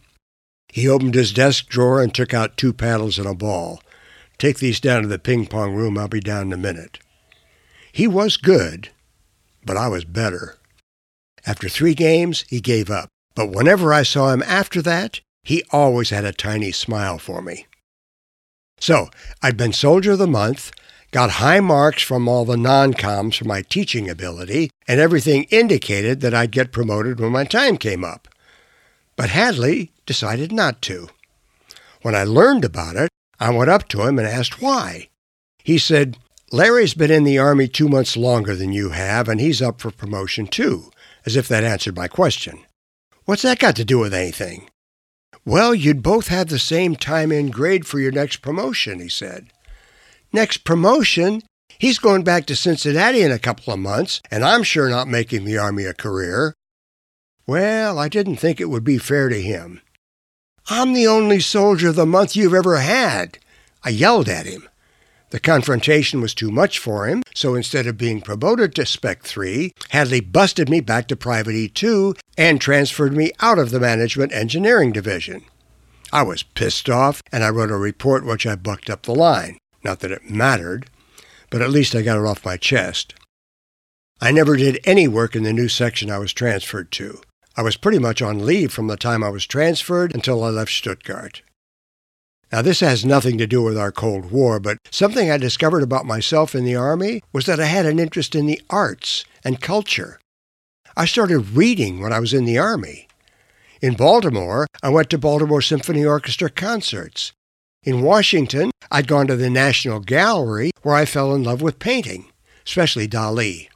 He 0.73 0.89
opened 0.89 1.15
his 1.15 1.35
desk 1.35 1.69
drawer 1.69 2.03
and 2.03 2.15
took 2.15 2.33
out 2.33 2.57
two 2.57 2.73
paddles 2.73 3.19
and 3.19 3.29
a 3.29 3.35
ball. 3.35 3.83
Take 4.39 4.59
these 4.59 4.81
down 4.81 5.03
to 5.03 5.09
the 5.09 5.19
ping 5.19 5.47
pong 5.47 5.75
room. 5.75 5.99
I'll 5.99 6.09
be 6.09 6.19
down 6.19 6.47
in 6.47 6.53
a 6.55 6.57
minute. 6.57 6.99
He 7.93 8.09
was 8.09 8.39
good, 8.39 8.89
but 9.67 9.77
I 9.77 9.89
was 9.89 10.07
better. 10.07 10.57
After 11.45 11.69
three 11.69 11.95
games, 11.95 12.47
he 12.49 12.63
gave 12.63 12.91
up. 12.91 13.11
But 13.35 13.51
whenever 13.51 13.93
I 13.93 14.03
saw 14.03 14.33
him 14.33 14.43
after 14.45 14.81
that, 14.81 15.21
he 15.43 15.63
always 15.73 16.09
had 16.09 16.25
a 16.25 16.33
tiny 16.33 16.73
smile 16.73 17.19
for 17.19 17.43
me. 17.43 17.67
So 18.81 19.11
I'd 19.43 19.59
been 19.59 19.75
Soldier 19.75 20.13
of 20.13 20.19
the 20.19 20.27
Month, 20.27 20.73
got 21.11 21.33
high 21.33 21.61
marks 21.61 22.03
from 22.03 22.27
all 22.29 22.47
the 22.47 22.57
non 22.57 22.95
coms 22.95 23.37
for 23.37 23.45
my 23.45 23.61
teaching 23.61 24.09
ability, 24.09 24.71
and 24.89 24.99
everything 24.99 25.45
indicated 25.45 26.23
that 26.23 26.33
I'd 26.33 26.51
get 26.51 26.73
promoted 26.73 27.21
when 27.21 27.33
my 27.33 27.45
time 27.45 27.77
came 27.77 28.05
up. 28.05 28.27
But 29.17 29.29
Hadley 29.29 29.93
decided 30.13 30.53
not 30.53 30.83
to. 30.83 31.09
When 32.03 32.15
I 32.15 32.25
learned 32.25 32.67
about 32.67 32.97
it, 32.97 33.09
I 33.41 33.49
went 33.49 33.71
up 33.71 33.89
to 33.89 34.03
him 34.03 34.19
and 34.19 34.29
asked 34.29 34.61
why. 34.61 35.09
He 35.65 35.79
said, 35.79 36.19
Larry's 36.51 36.93
been 36.93 37.11
in 37.11 37.25
the 37.25 37.39
Army 37.39 37.67
two 37.67 37.89
months 37.89 38.15
longer 38.15 38.55
than 38.55 38.75
you 38.75 38.91
have, 38.91 39.27
and 39.27 39.41
he's 39.41 39.63
up 39.63 39.81
for 39.81 39.91
promotion 39.91 40.47
too, 40.47 40.91
as 41.25 41.35
if 41.35 41.49
that 41.49 41.65
answered 41.65 41.97
my 41.97 42.09
question. 42.09 42.59
What's 43.25 43.41
that 43.41 43.59
got 43.59 43.75
to 43.77 43.87
do 43.87 43.99
with 44.01 44.13
anything? 44.13 44.69
Well, 45.47 45.75
you'd 45.75 46.03
both 46.03 46.29
have 46.29 46.49
the 46.51 46.59
same 46.59 46.95
time 46.95 47.33
in 47.33 47.51
grade 47.51 47.87
for 47.87 47.99
your 47.99 48.13
next 48.13 48.43
promotion, 48.43 49.01
he 49.01 49.09
said. 49.09 49.47
Next 50.31 50.59
promotion? 50.59 51.41
He's 51.79 51.99
going 51.99 52.23
back 52.23 52.45
to 52.47 52.55
Cincinnati 52.55 53.23
in 53.23 53.33
a 53.33 53.39
couple 53.39 53.73
of 53.73 53.81
months, 53.81 54.21
and 54.31 54.45
I'm 54.45 54.63
sure 54.63 54.91
not 54.91 55.09
making 55.09 55.47
the 55.47 55.57
Army 55.57 55.87
a 55.87 55.95
career. 55.95 56.53
Well, 57.47 57.99
I 57.99 58.09
didn't 58.09 58.37
think 58.37 58.61
it 58.61 58.69
would 58.69 58.85
be 58.85 58.99
fair 58.99 59.31
to 59.31 59.41
him. 59.41 59.81
I'm 60.69 60.93
the 60.93 61.07
only 61.07 61.41
soldier 61.41 61.89
of 61.89 61.97
the 61.97 62.07
month 62.07 62.37
you've 62.37 62.55
ever 62.55 62.79
had. 62.79 63.39
I 63.83 63.91
yelled 63.91 64.29
at 64.29 64.47
him. 64.47 64.69
The 65.31 65.41
confrontation 65.41 66.21
was 66.21 66.35
too 66.35 66.51
much 66.51 66.79
for 66.79 67.07
him, 67.07 67.23
so 67.35 67.55
instead 67.55 67.87
of 67.87 67.97
being 67.97 68.21
promoted 68.21 68.75
to 68.75 68.85
Spec 68.85 69.23
3, 69.23 69.73
Hadley 69.89 70.21
busted 70.21 70.69
me 70.69 70.81
back 70.81 71.09
to 71.09 71.17
Private 71.17 71.55
E2 71.55 72.19
and 72.37 72.61
transferred 72.61 73.15
me 73.15 73.33
out 73.41 73.59
of 73.59 73.71
the 73.71 73.81
Management 73.81 74.33
Engineering 74.33 74.93
Division. 74.93 75.43
I 76.13 76.23
was 76.23 76.43
pissed 76.43 76.91
off, 76.91 77.23
and 77.33 77.43
I 77.43 77.49
wrote 77.49 77.71
a 77.71 77.77
report 77.79 78.27
which 78.27 78.47
I 78.47 78.57
bucked 78.57 78.91
up 78.91 79.03
the 79.05 79.15
line. 79.15 79.57
Not 79.83 80.01
that 80.01 80.13
it 80.13 80.31
mattered, 80.31 80.91
but 81.51 81.63
at 81.63 81.71
least 81.71 81.95
I 81.95 82.03
got 82.03 82.19
it 82.19 82.27
off 82.27 82.45
my 82.45 82.59
chest. 82.59 83.15
I 84.21 84.31
never 84.31 84.57
did 84.57 84.81
any 84.85 85.09
work 85.09 85.35
in 85.35 85.43
the 85.43 85.53
new 85.53 85.69
section 85.69 86.11
I 86.11 86.19
was 86.19 86.33
transferred 86.33 86.93
to. 86.93 87.23
I 87.57 87.63
was 87.63 87.77
pretty 87.77 87.99
much 87.99 88.23
on 88.23 88.47
leave 88.47 88.73
from 88.73 88.87
the 88.87 88.97
time 88.97 89.23
I 89.23 89.29
was 89.29 89.47
transferred 89.47 90.15
until 90.15 90.43
I 90.43 90.49
left 90.49 90.73
Stuttgart. 90.73 91.43
Now, 92.51 92.63
this 92.63 92.81
has 92.81 93.05
nothing 93.05 93.39
to 93.39 93.47
do 93.47 93.63
with 93.63 93.79
our 93.79 93.93
Cold 93.93 94.31
War, 94.31 94.61
but 94.61 94.79
something 94.91 95.31
I 95.31 95.39
discovered 95.39 95.83
about 95.83 96.05
myself 96.05 96.55
in 96.55 96.65
the 96.65 96.77
Army 96.77 97.23
was 97.33 97.47
that 97.47 97.61
I 97.61 97.65
had 97.65 97.87
an 97.87 97.99
interest 97.99 98.35
in 98.35 98.47
the 98.47 98.61
arts 98.69 99.25
and 99.43 99.61
culture. 99.61 100.19
I 100.97 101.07
started 101.07 101.51
reading 101.51 102.01
when 102.01 102.13
I 102.13 102.21
was 102.21 102.35
in 102.35 102.45
the 102.45 102.59
Army. 102.59 103.09
In 103.81 103.95
Baltimore, 103.95 104.67
I 104.83 104.91
went 104.91 105.09
to 105.11 105.19
Baltimore 105.19 105.63
Symphony 105.63 106.05
Orchestra 106.05 106.51
concerts. 106.51 107.33
In 107.85 108.03
Washington, 108.03 108.71
I'd 108.91 109.09
gone 109.09 109.27
to 109.27 109.37
the 109.37 109.51
National 109.51 110.01
Gallery 110.01 110.71
where 110.83 110.95
I 110.95 111.07
fell 111.07 111.35
in 111.35 111.43
love 111.43 111.63
with 111.63 111.79
painting, 111.79 112.27
especially 112.67 113.09
Dali, 113.09 113.69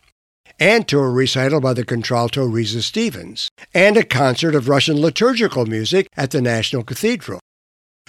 and 0.59 0.89
to 0.89 0.99
a 0.99 1.11
recital 1.11 1.61
by 1.61 1.75
the 1.75 1.85
contralto 1.85 2.47
Risë 2.49 2.83
Stevens, 2.83 3.49
and 3.75 3.97
a 3.97 4.05
concert 4.05 4.55
of 4.55 4.69
Russian 4.69 5.01
liturgical 5.01 5.67
music 5.67 6.09
at 6.17 6.31
the 6.31 6.41
National 6.41 6.83
Cathedral. 6.83 7.41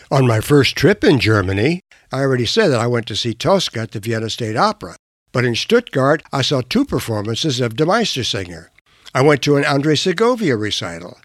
On 0.10 0.26
my 0.26 0.40
first 0.40 0.76
trip 0.76 1.04
in 1.04 1.20
Germany, 1.20 1.82
I 2.12 2.22
already 2.22 2.46
said 2.46 2.70
that 2.70 2.80
I 2.80 2.88
went 2.88 3.08
to 3.08 3.16
see 3.16 3.34
Tosca 3.34 3.82
at 3.82 3.92
the 3.92 4.00
Vienna 4.00 4.30
State 4.30 4.56
Opera. 4.56 4.96
But 5.34 5.44
in 5.44 5.56
Stuttgart, 5.56 6.24
I 6.32 6.42
saw 6.42 6.62
two 6.62 6.86
performances 6.86 7.60
of 7.60 7.76
Der 7.76 7.86
Meistersinger. 7.86 8.68
I 9.14 9.22
went 9.22 9.42
to 9.44 9.58
an 9.58 9.66
Andre 9.66 9.96
Segovia 9.96 10.56
recital. 10.56 11.20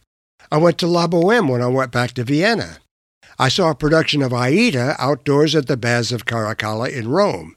I 0.50 0.56
went 0.58 0.78
to 0.78 0.86
La 0.86 1.06
Boheme 1.06 1.48
when 1.48 1.62
I 1.62 1.68
went 1.68 1.92
back 1.92 2.12
to 2.12 2.24
Vienna. 2.24 2.78
I 3.38 3.48
saw 3.48 3.70
a 3.70 3.74
production 3.74 4.22
of 4.22 4.32
Aida 4.32 4.96
outdoors 4.98 5.54
at 5.54 5.66
the 5.66 5.76
Baths 5.76 6.12
of 6.12 6.26
Caracalla 6.26 6.92
in 6.92 7.08
Rome. 7.08 7.56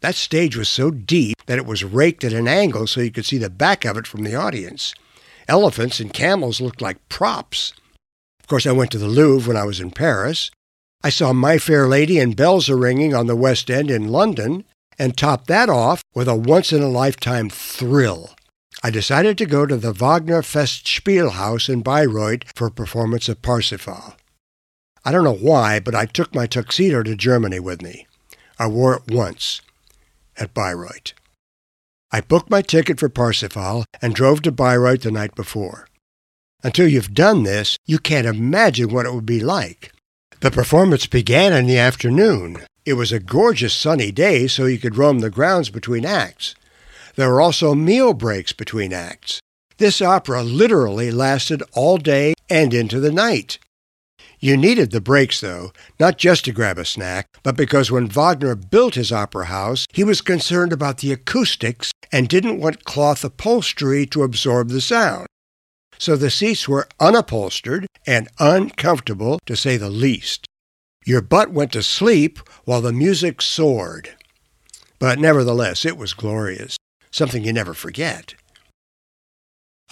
That 0.00 0.14
stage 0.14 0.56
was 0.56 0.68
so 0.68 0.90
deep 0.90 1.36
that 1.46 1.58
it 1.58 1.66
was 1.66 1.84
raked 1.84 2.24
at 2.24 2.32
an 2.32 2.48
angle 2.48 2.86
so 2.86 3.02
you 3.02 3.10
could 3.10 3.26
see 3.26 3.38
the 3.38 3.50
back 3.50 3.84
of 3.84 3.98
it 3.98 4.06
from 4.06 4.24
the 4.24 4.34
audience. 4.34 4.94
Elephants 5.46 6.00
and 6.00 6.12
camels 6.12 6.60
looked 6.60 6.80
like 6.80 7.08
props 7.08 7.74
Of 8.40 8.46
course, 8.46 8.66
I 8.66 8.72
went 8.72 8.90
to 8.92 8.98
the 8.98 9.08
Louvre 9.08 9.48
when 9.48 9.56
I 9.56 9.66
was 9.66 9.80
in 9.80 9.90
Paris. 9.90 10.50
I 11.02 11.10
saw 11.10 11.32
My 11.32 11.58
Fair 11.58 11.86
Lady 11.86 12.18
and 12.18 12.36
Bells 12.36 12.70
Are 12.70 12.76
Ringing 12.76 13.14
on 13.14 13.26
the 13.26 13.36
West 13.36 13.70
End 13.70 13.90
in 13.90 14.08
London, 14.08 14.64
and 14.98 15.16
topped 15.16 15.46
that 15.48 15.68
off 15.68 16.02
with 16.14 16.28
a 16.28 16.34
once 16.34 16.72
in 16.72 16.82
a 16.82 16.88
lifetime 16.88 17.48
thrill. 17.48 18.30
I 18.82 18.90
decided 18.90 19.38
to 19.38 19.46
go 19.46 19.66
to 19.66 19.76
the 19.76 19.92
Wagner 19.92 20.42
Festspielhaus 20.42 21.68
in 21.68 21.82
Bayreuth 21.82 22.44
for 22.54 22.66
a 22.66 22.70
performance 22.70 23.28
of 23.28 23.42
Parsifal. 23.42 24.14
I 25.04 25.12
don't 25.12 25.24
know 25.24 25.32
why, 25.32 25.80
but 25.80 25.94
I 25.94 26.06
took 26.06 26.34
my 26.34 26.46
tuxedo 26.46 27.02
to 27.02 27.16
Germany 27.16 27.60
with 27.60 27.82
me. 27.82 28.06
I 28.58 28.66
wore 28.66 28.96
it 28.96 29.10
once 29.10 29.62
at 30.40 30.54
Bayreuth. 30.54 31.12
I 32.10 32.20
booked 32.20 32.50
my 32.50 32.62
ticket 32.62 32.98
for 32.98 33.08
Parsifal 33.08 33.84
and 34.02 34.14
drove 34.14 34.42
to 34.42 34.50
Bayreuth 34.50 35.02
the 35.02 35.12
night 35.12 35.34
before. 35.36 35.86
Until 36.62 36.88
you've 36.88 37.14
done 37.14 37.44
this, 37.44 37.76
you 37.86 37.98
can't 37.98 38.26
imagine 38.26 38.90
what 38.90 39.06
it 39.06 39.14
would 39.14 39.26
be 39.26 39.40
like. 39.40 39.92
The 40.40 40.50
performance 40.50 41.06
began 41.06 41.52
in 41.52 41.66
the 41.66 41.78
afternoon. 41.78 42.64
It 42.84 42.94
was 42.94 43.12
a 43.12 43.20
gorgeous 43.20 43.74
sunny 43.74 44.10
day, 44.10 44.46
so 44.46 44.64
you 44.64 44.78
could 44.78 44.96
roam 44.96 45.20
the 45.20 45.30
grounds 45.30 45.70
between 45.70 46.04
acts. 46.04 46.54
There 47.14 47.28
were 47.28 47.40
also 47.40 47.74
meal 47.74 48.14
breaks 48.14 48.52
between 48.52 48.92
acts. 48.92 49.40
This 49.78 50.02
opera 50.02 50.42
literally 50.42 51.10
lasted 51.10 51.62
all 51.72 51.96
day 51.96 52.34
and 52.48 52.74
into 52.74 53.00
the 53.00 53.12
night. 53.12 53.58
You 54.40 54.56
needed 54.56 54.90
the 54.90 55.00
breaks, 55.00 55.40
though, 55.40 55.72
not 55.98 56.18
just 56.18 56.46
to 56.46 56.52
grab 56.52 56.78
a 56.78 56.84
snack, 56.84 57.26
but 57.42 57.56
because 57.56 57.90
when 57.90 58.08
Wagner 58.08 58.54
built 58.54 58.94
his 58.94 59.12
opera 59.12 59.46
house, 59.46 59.86
he 59.92 60.02
was 60.02 60.22
concerned 60.22 60.72
about 60.72 60.98
the 60.98 61.12
acoustics 61.12 61.92
and 62.10 62.28
didn't 62.28 62.58
want 62.58 62.84
cloth 62.84 63.22
upholstery 63.22 64.06
to 64.06 64.22
absorb 64.22 64.70
the 64.70 64.80
sound 64.80 65.26
so 66.00 66.16
the 66.16 66.30
seats 66.30 66.66
were 66.66 66.88
unupholstered 66.98 67.84
and 68.06 68.26
uncomfortable 68.38 69.38
to 69.44 69.54
say 69.54 69.76
the 69.76 69.90
least. 69.90 70.46
Your 71.04 71.20
butt 71.20 71.50
went 71.52 71.72
to 71.72 71.82
sleep 71.82 72.38
while 72.64 72.80
the 72.80 72.92
music 72.92 73.42
soared. 73.42 74.16
But 74.98 75.18
nevertheless, 75.18 75.84
it 75.84 75.98
was 75.98 76.14
glorious, 76.14 76.76
something 77.10 77.44
you 77.44 77.52
never 77.52 77.74
forget. 77.74 78.34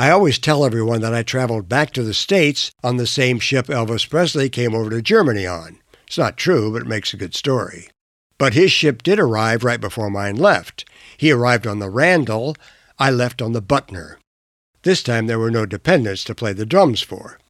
I 0.00 0.11
always 0.11 0.38
tell 0.38 0.64
everyone 0.64 1.00
that 1.00 1.12
I 1.12 1.24
traveled 1.24 1.68
back 1.68 1.92
to 1.94 2.04
the 2.04 2.14
States 2.14 2.70
on 2.84 2.98
the 2.98 3.06
same 3.06 3.40
ship 3.40 3.66
Elvis 3.66 4.08
Presley 4.08 4.48
came 4.48 4.72
over 4.72 4.90
to 4.90 5.02
Germany 5.02 5.44
on. 5.44 5.80
It's 6.06 6.16
not 6.16 6.37
true, 6.37 6.70
but 6.70 6.82
it 6.82 6.88
makes 6.88 7.12
a 7.12 7.16
good 7.16 7.34
story. 7.34 7.88
But 8.38 8.54
his 8.54 8.70
ship 8.70 9.02
did 9.02 9.18
arrive 9.18 9.64
right 9.64 9.80
before 9.80 10.08
mine 10.08 10.37
left. 10.37 10.84
He 11.16 11.32
arrived 11.32 11.66
on 11.66 11.80
the 11.80 11.90
Randall, 11.90 12.56
I 12.96 13.11
left 13.11 13.42
on 13.42 13.54
the 13.54 13.61
Butner. 13.61 14.18
This 14.82 15.02
time 15.02 15.26
there 15.26 15.38
were 15.40 15.50
no 15.50 15.66
dependents 15.66 16.22
to 16.24 16.34
play 16.34 16.52
the 16.52 16.64
drums 16.64 17.00
for. 17.00 17.40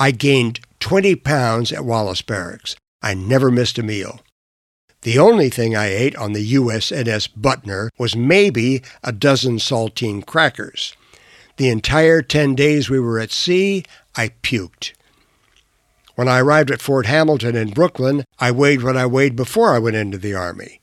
I 0.00 0.10
gained 0.10 0.58
20 0.80 1.14
pounds 1.14 1.70
at 1.70 1.84
Wallace 1.84 2.22
Barracks. 2.22 2.74
I 3.02 3.14
never 3.14 3.52
missed 3.52 3.78
a 3.78 3.84
meal. 3.84 4.20
The 5.02 5.20
only 5.20 5.48
thing 5.48 5.76
I 5.76 5.86
ate 5.86 6.16
on 6.16 6.32
the 6.32 6.54
USNS 6.54 7.28
Butner 7.40 7.90
was 7.96 8.16
maybe 8.16 8.82
a 9.04 9.12
dozen 9.12 9.58
saltine 9.58 10.26
crackers. 10.26 10.96
The 11.58 11.70
entire 11.70 12.22
10 12.22 12.54
days 12.54 12.88
we 12.88 13.00
were 13.00 13.18
at 13.18 13.32
sea, 13.32 13.82
I 14.16 14.28
puked. 14.28 14.92
When 16.14 16.28
I 16.28 16.38
arrived 16.38 16.70
at 16.70 16.80
Fort 16.80 17.06
Hamilton 17.06 17.56
in 17.56 17.70
Brooklyn, 17.70 18.24
I 18.38 18.52
weighed 18.52 18.84
what 18.84 18.96
I 18.96 19.06
weighed 19.06 19.34
before 19.34 19.74
I 19.74 19.80
went 19.80 19.96
into 19.96 20.18
the 20.18 20.34
Army. 20.34 20.80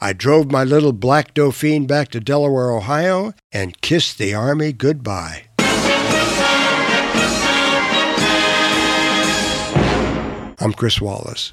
I 0.00 0.14
drove 0.14 0.50
my 0.50 0.64
little 0.64 0.94
black 0.94 1.34
Dauphine 1.34 1.86
back 1.86 2.08
to 2.12 2.20
Delaware, 2.20 2.70
Ohio, 2.70 3.34
and 3.52 3.78
kissed 3.82 4.16
the 4.16 4.32
Army 4.32 4.72
goodbye. 4.72 5.44
I'm 10.58 10.72
Chris 10.72 11.02
Wallace. 11.02 11.52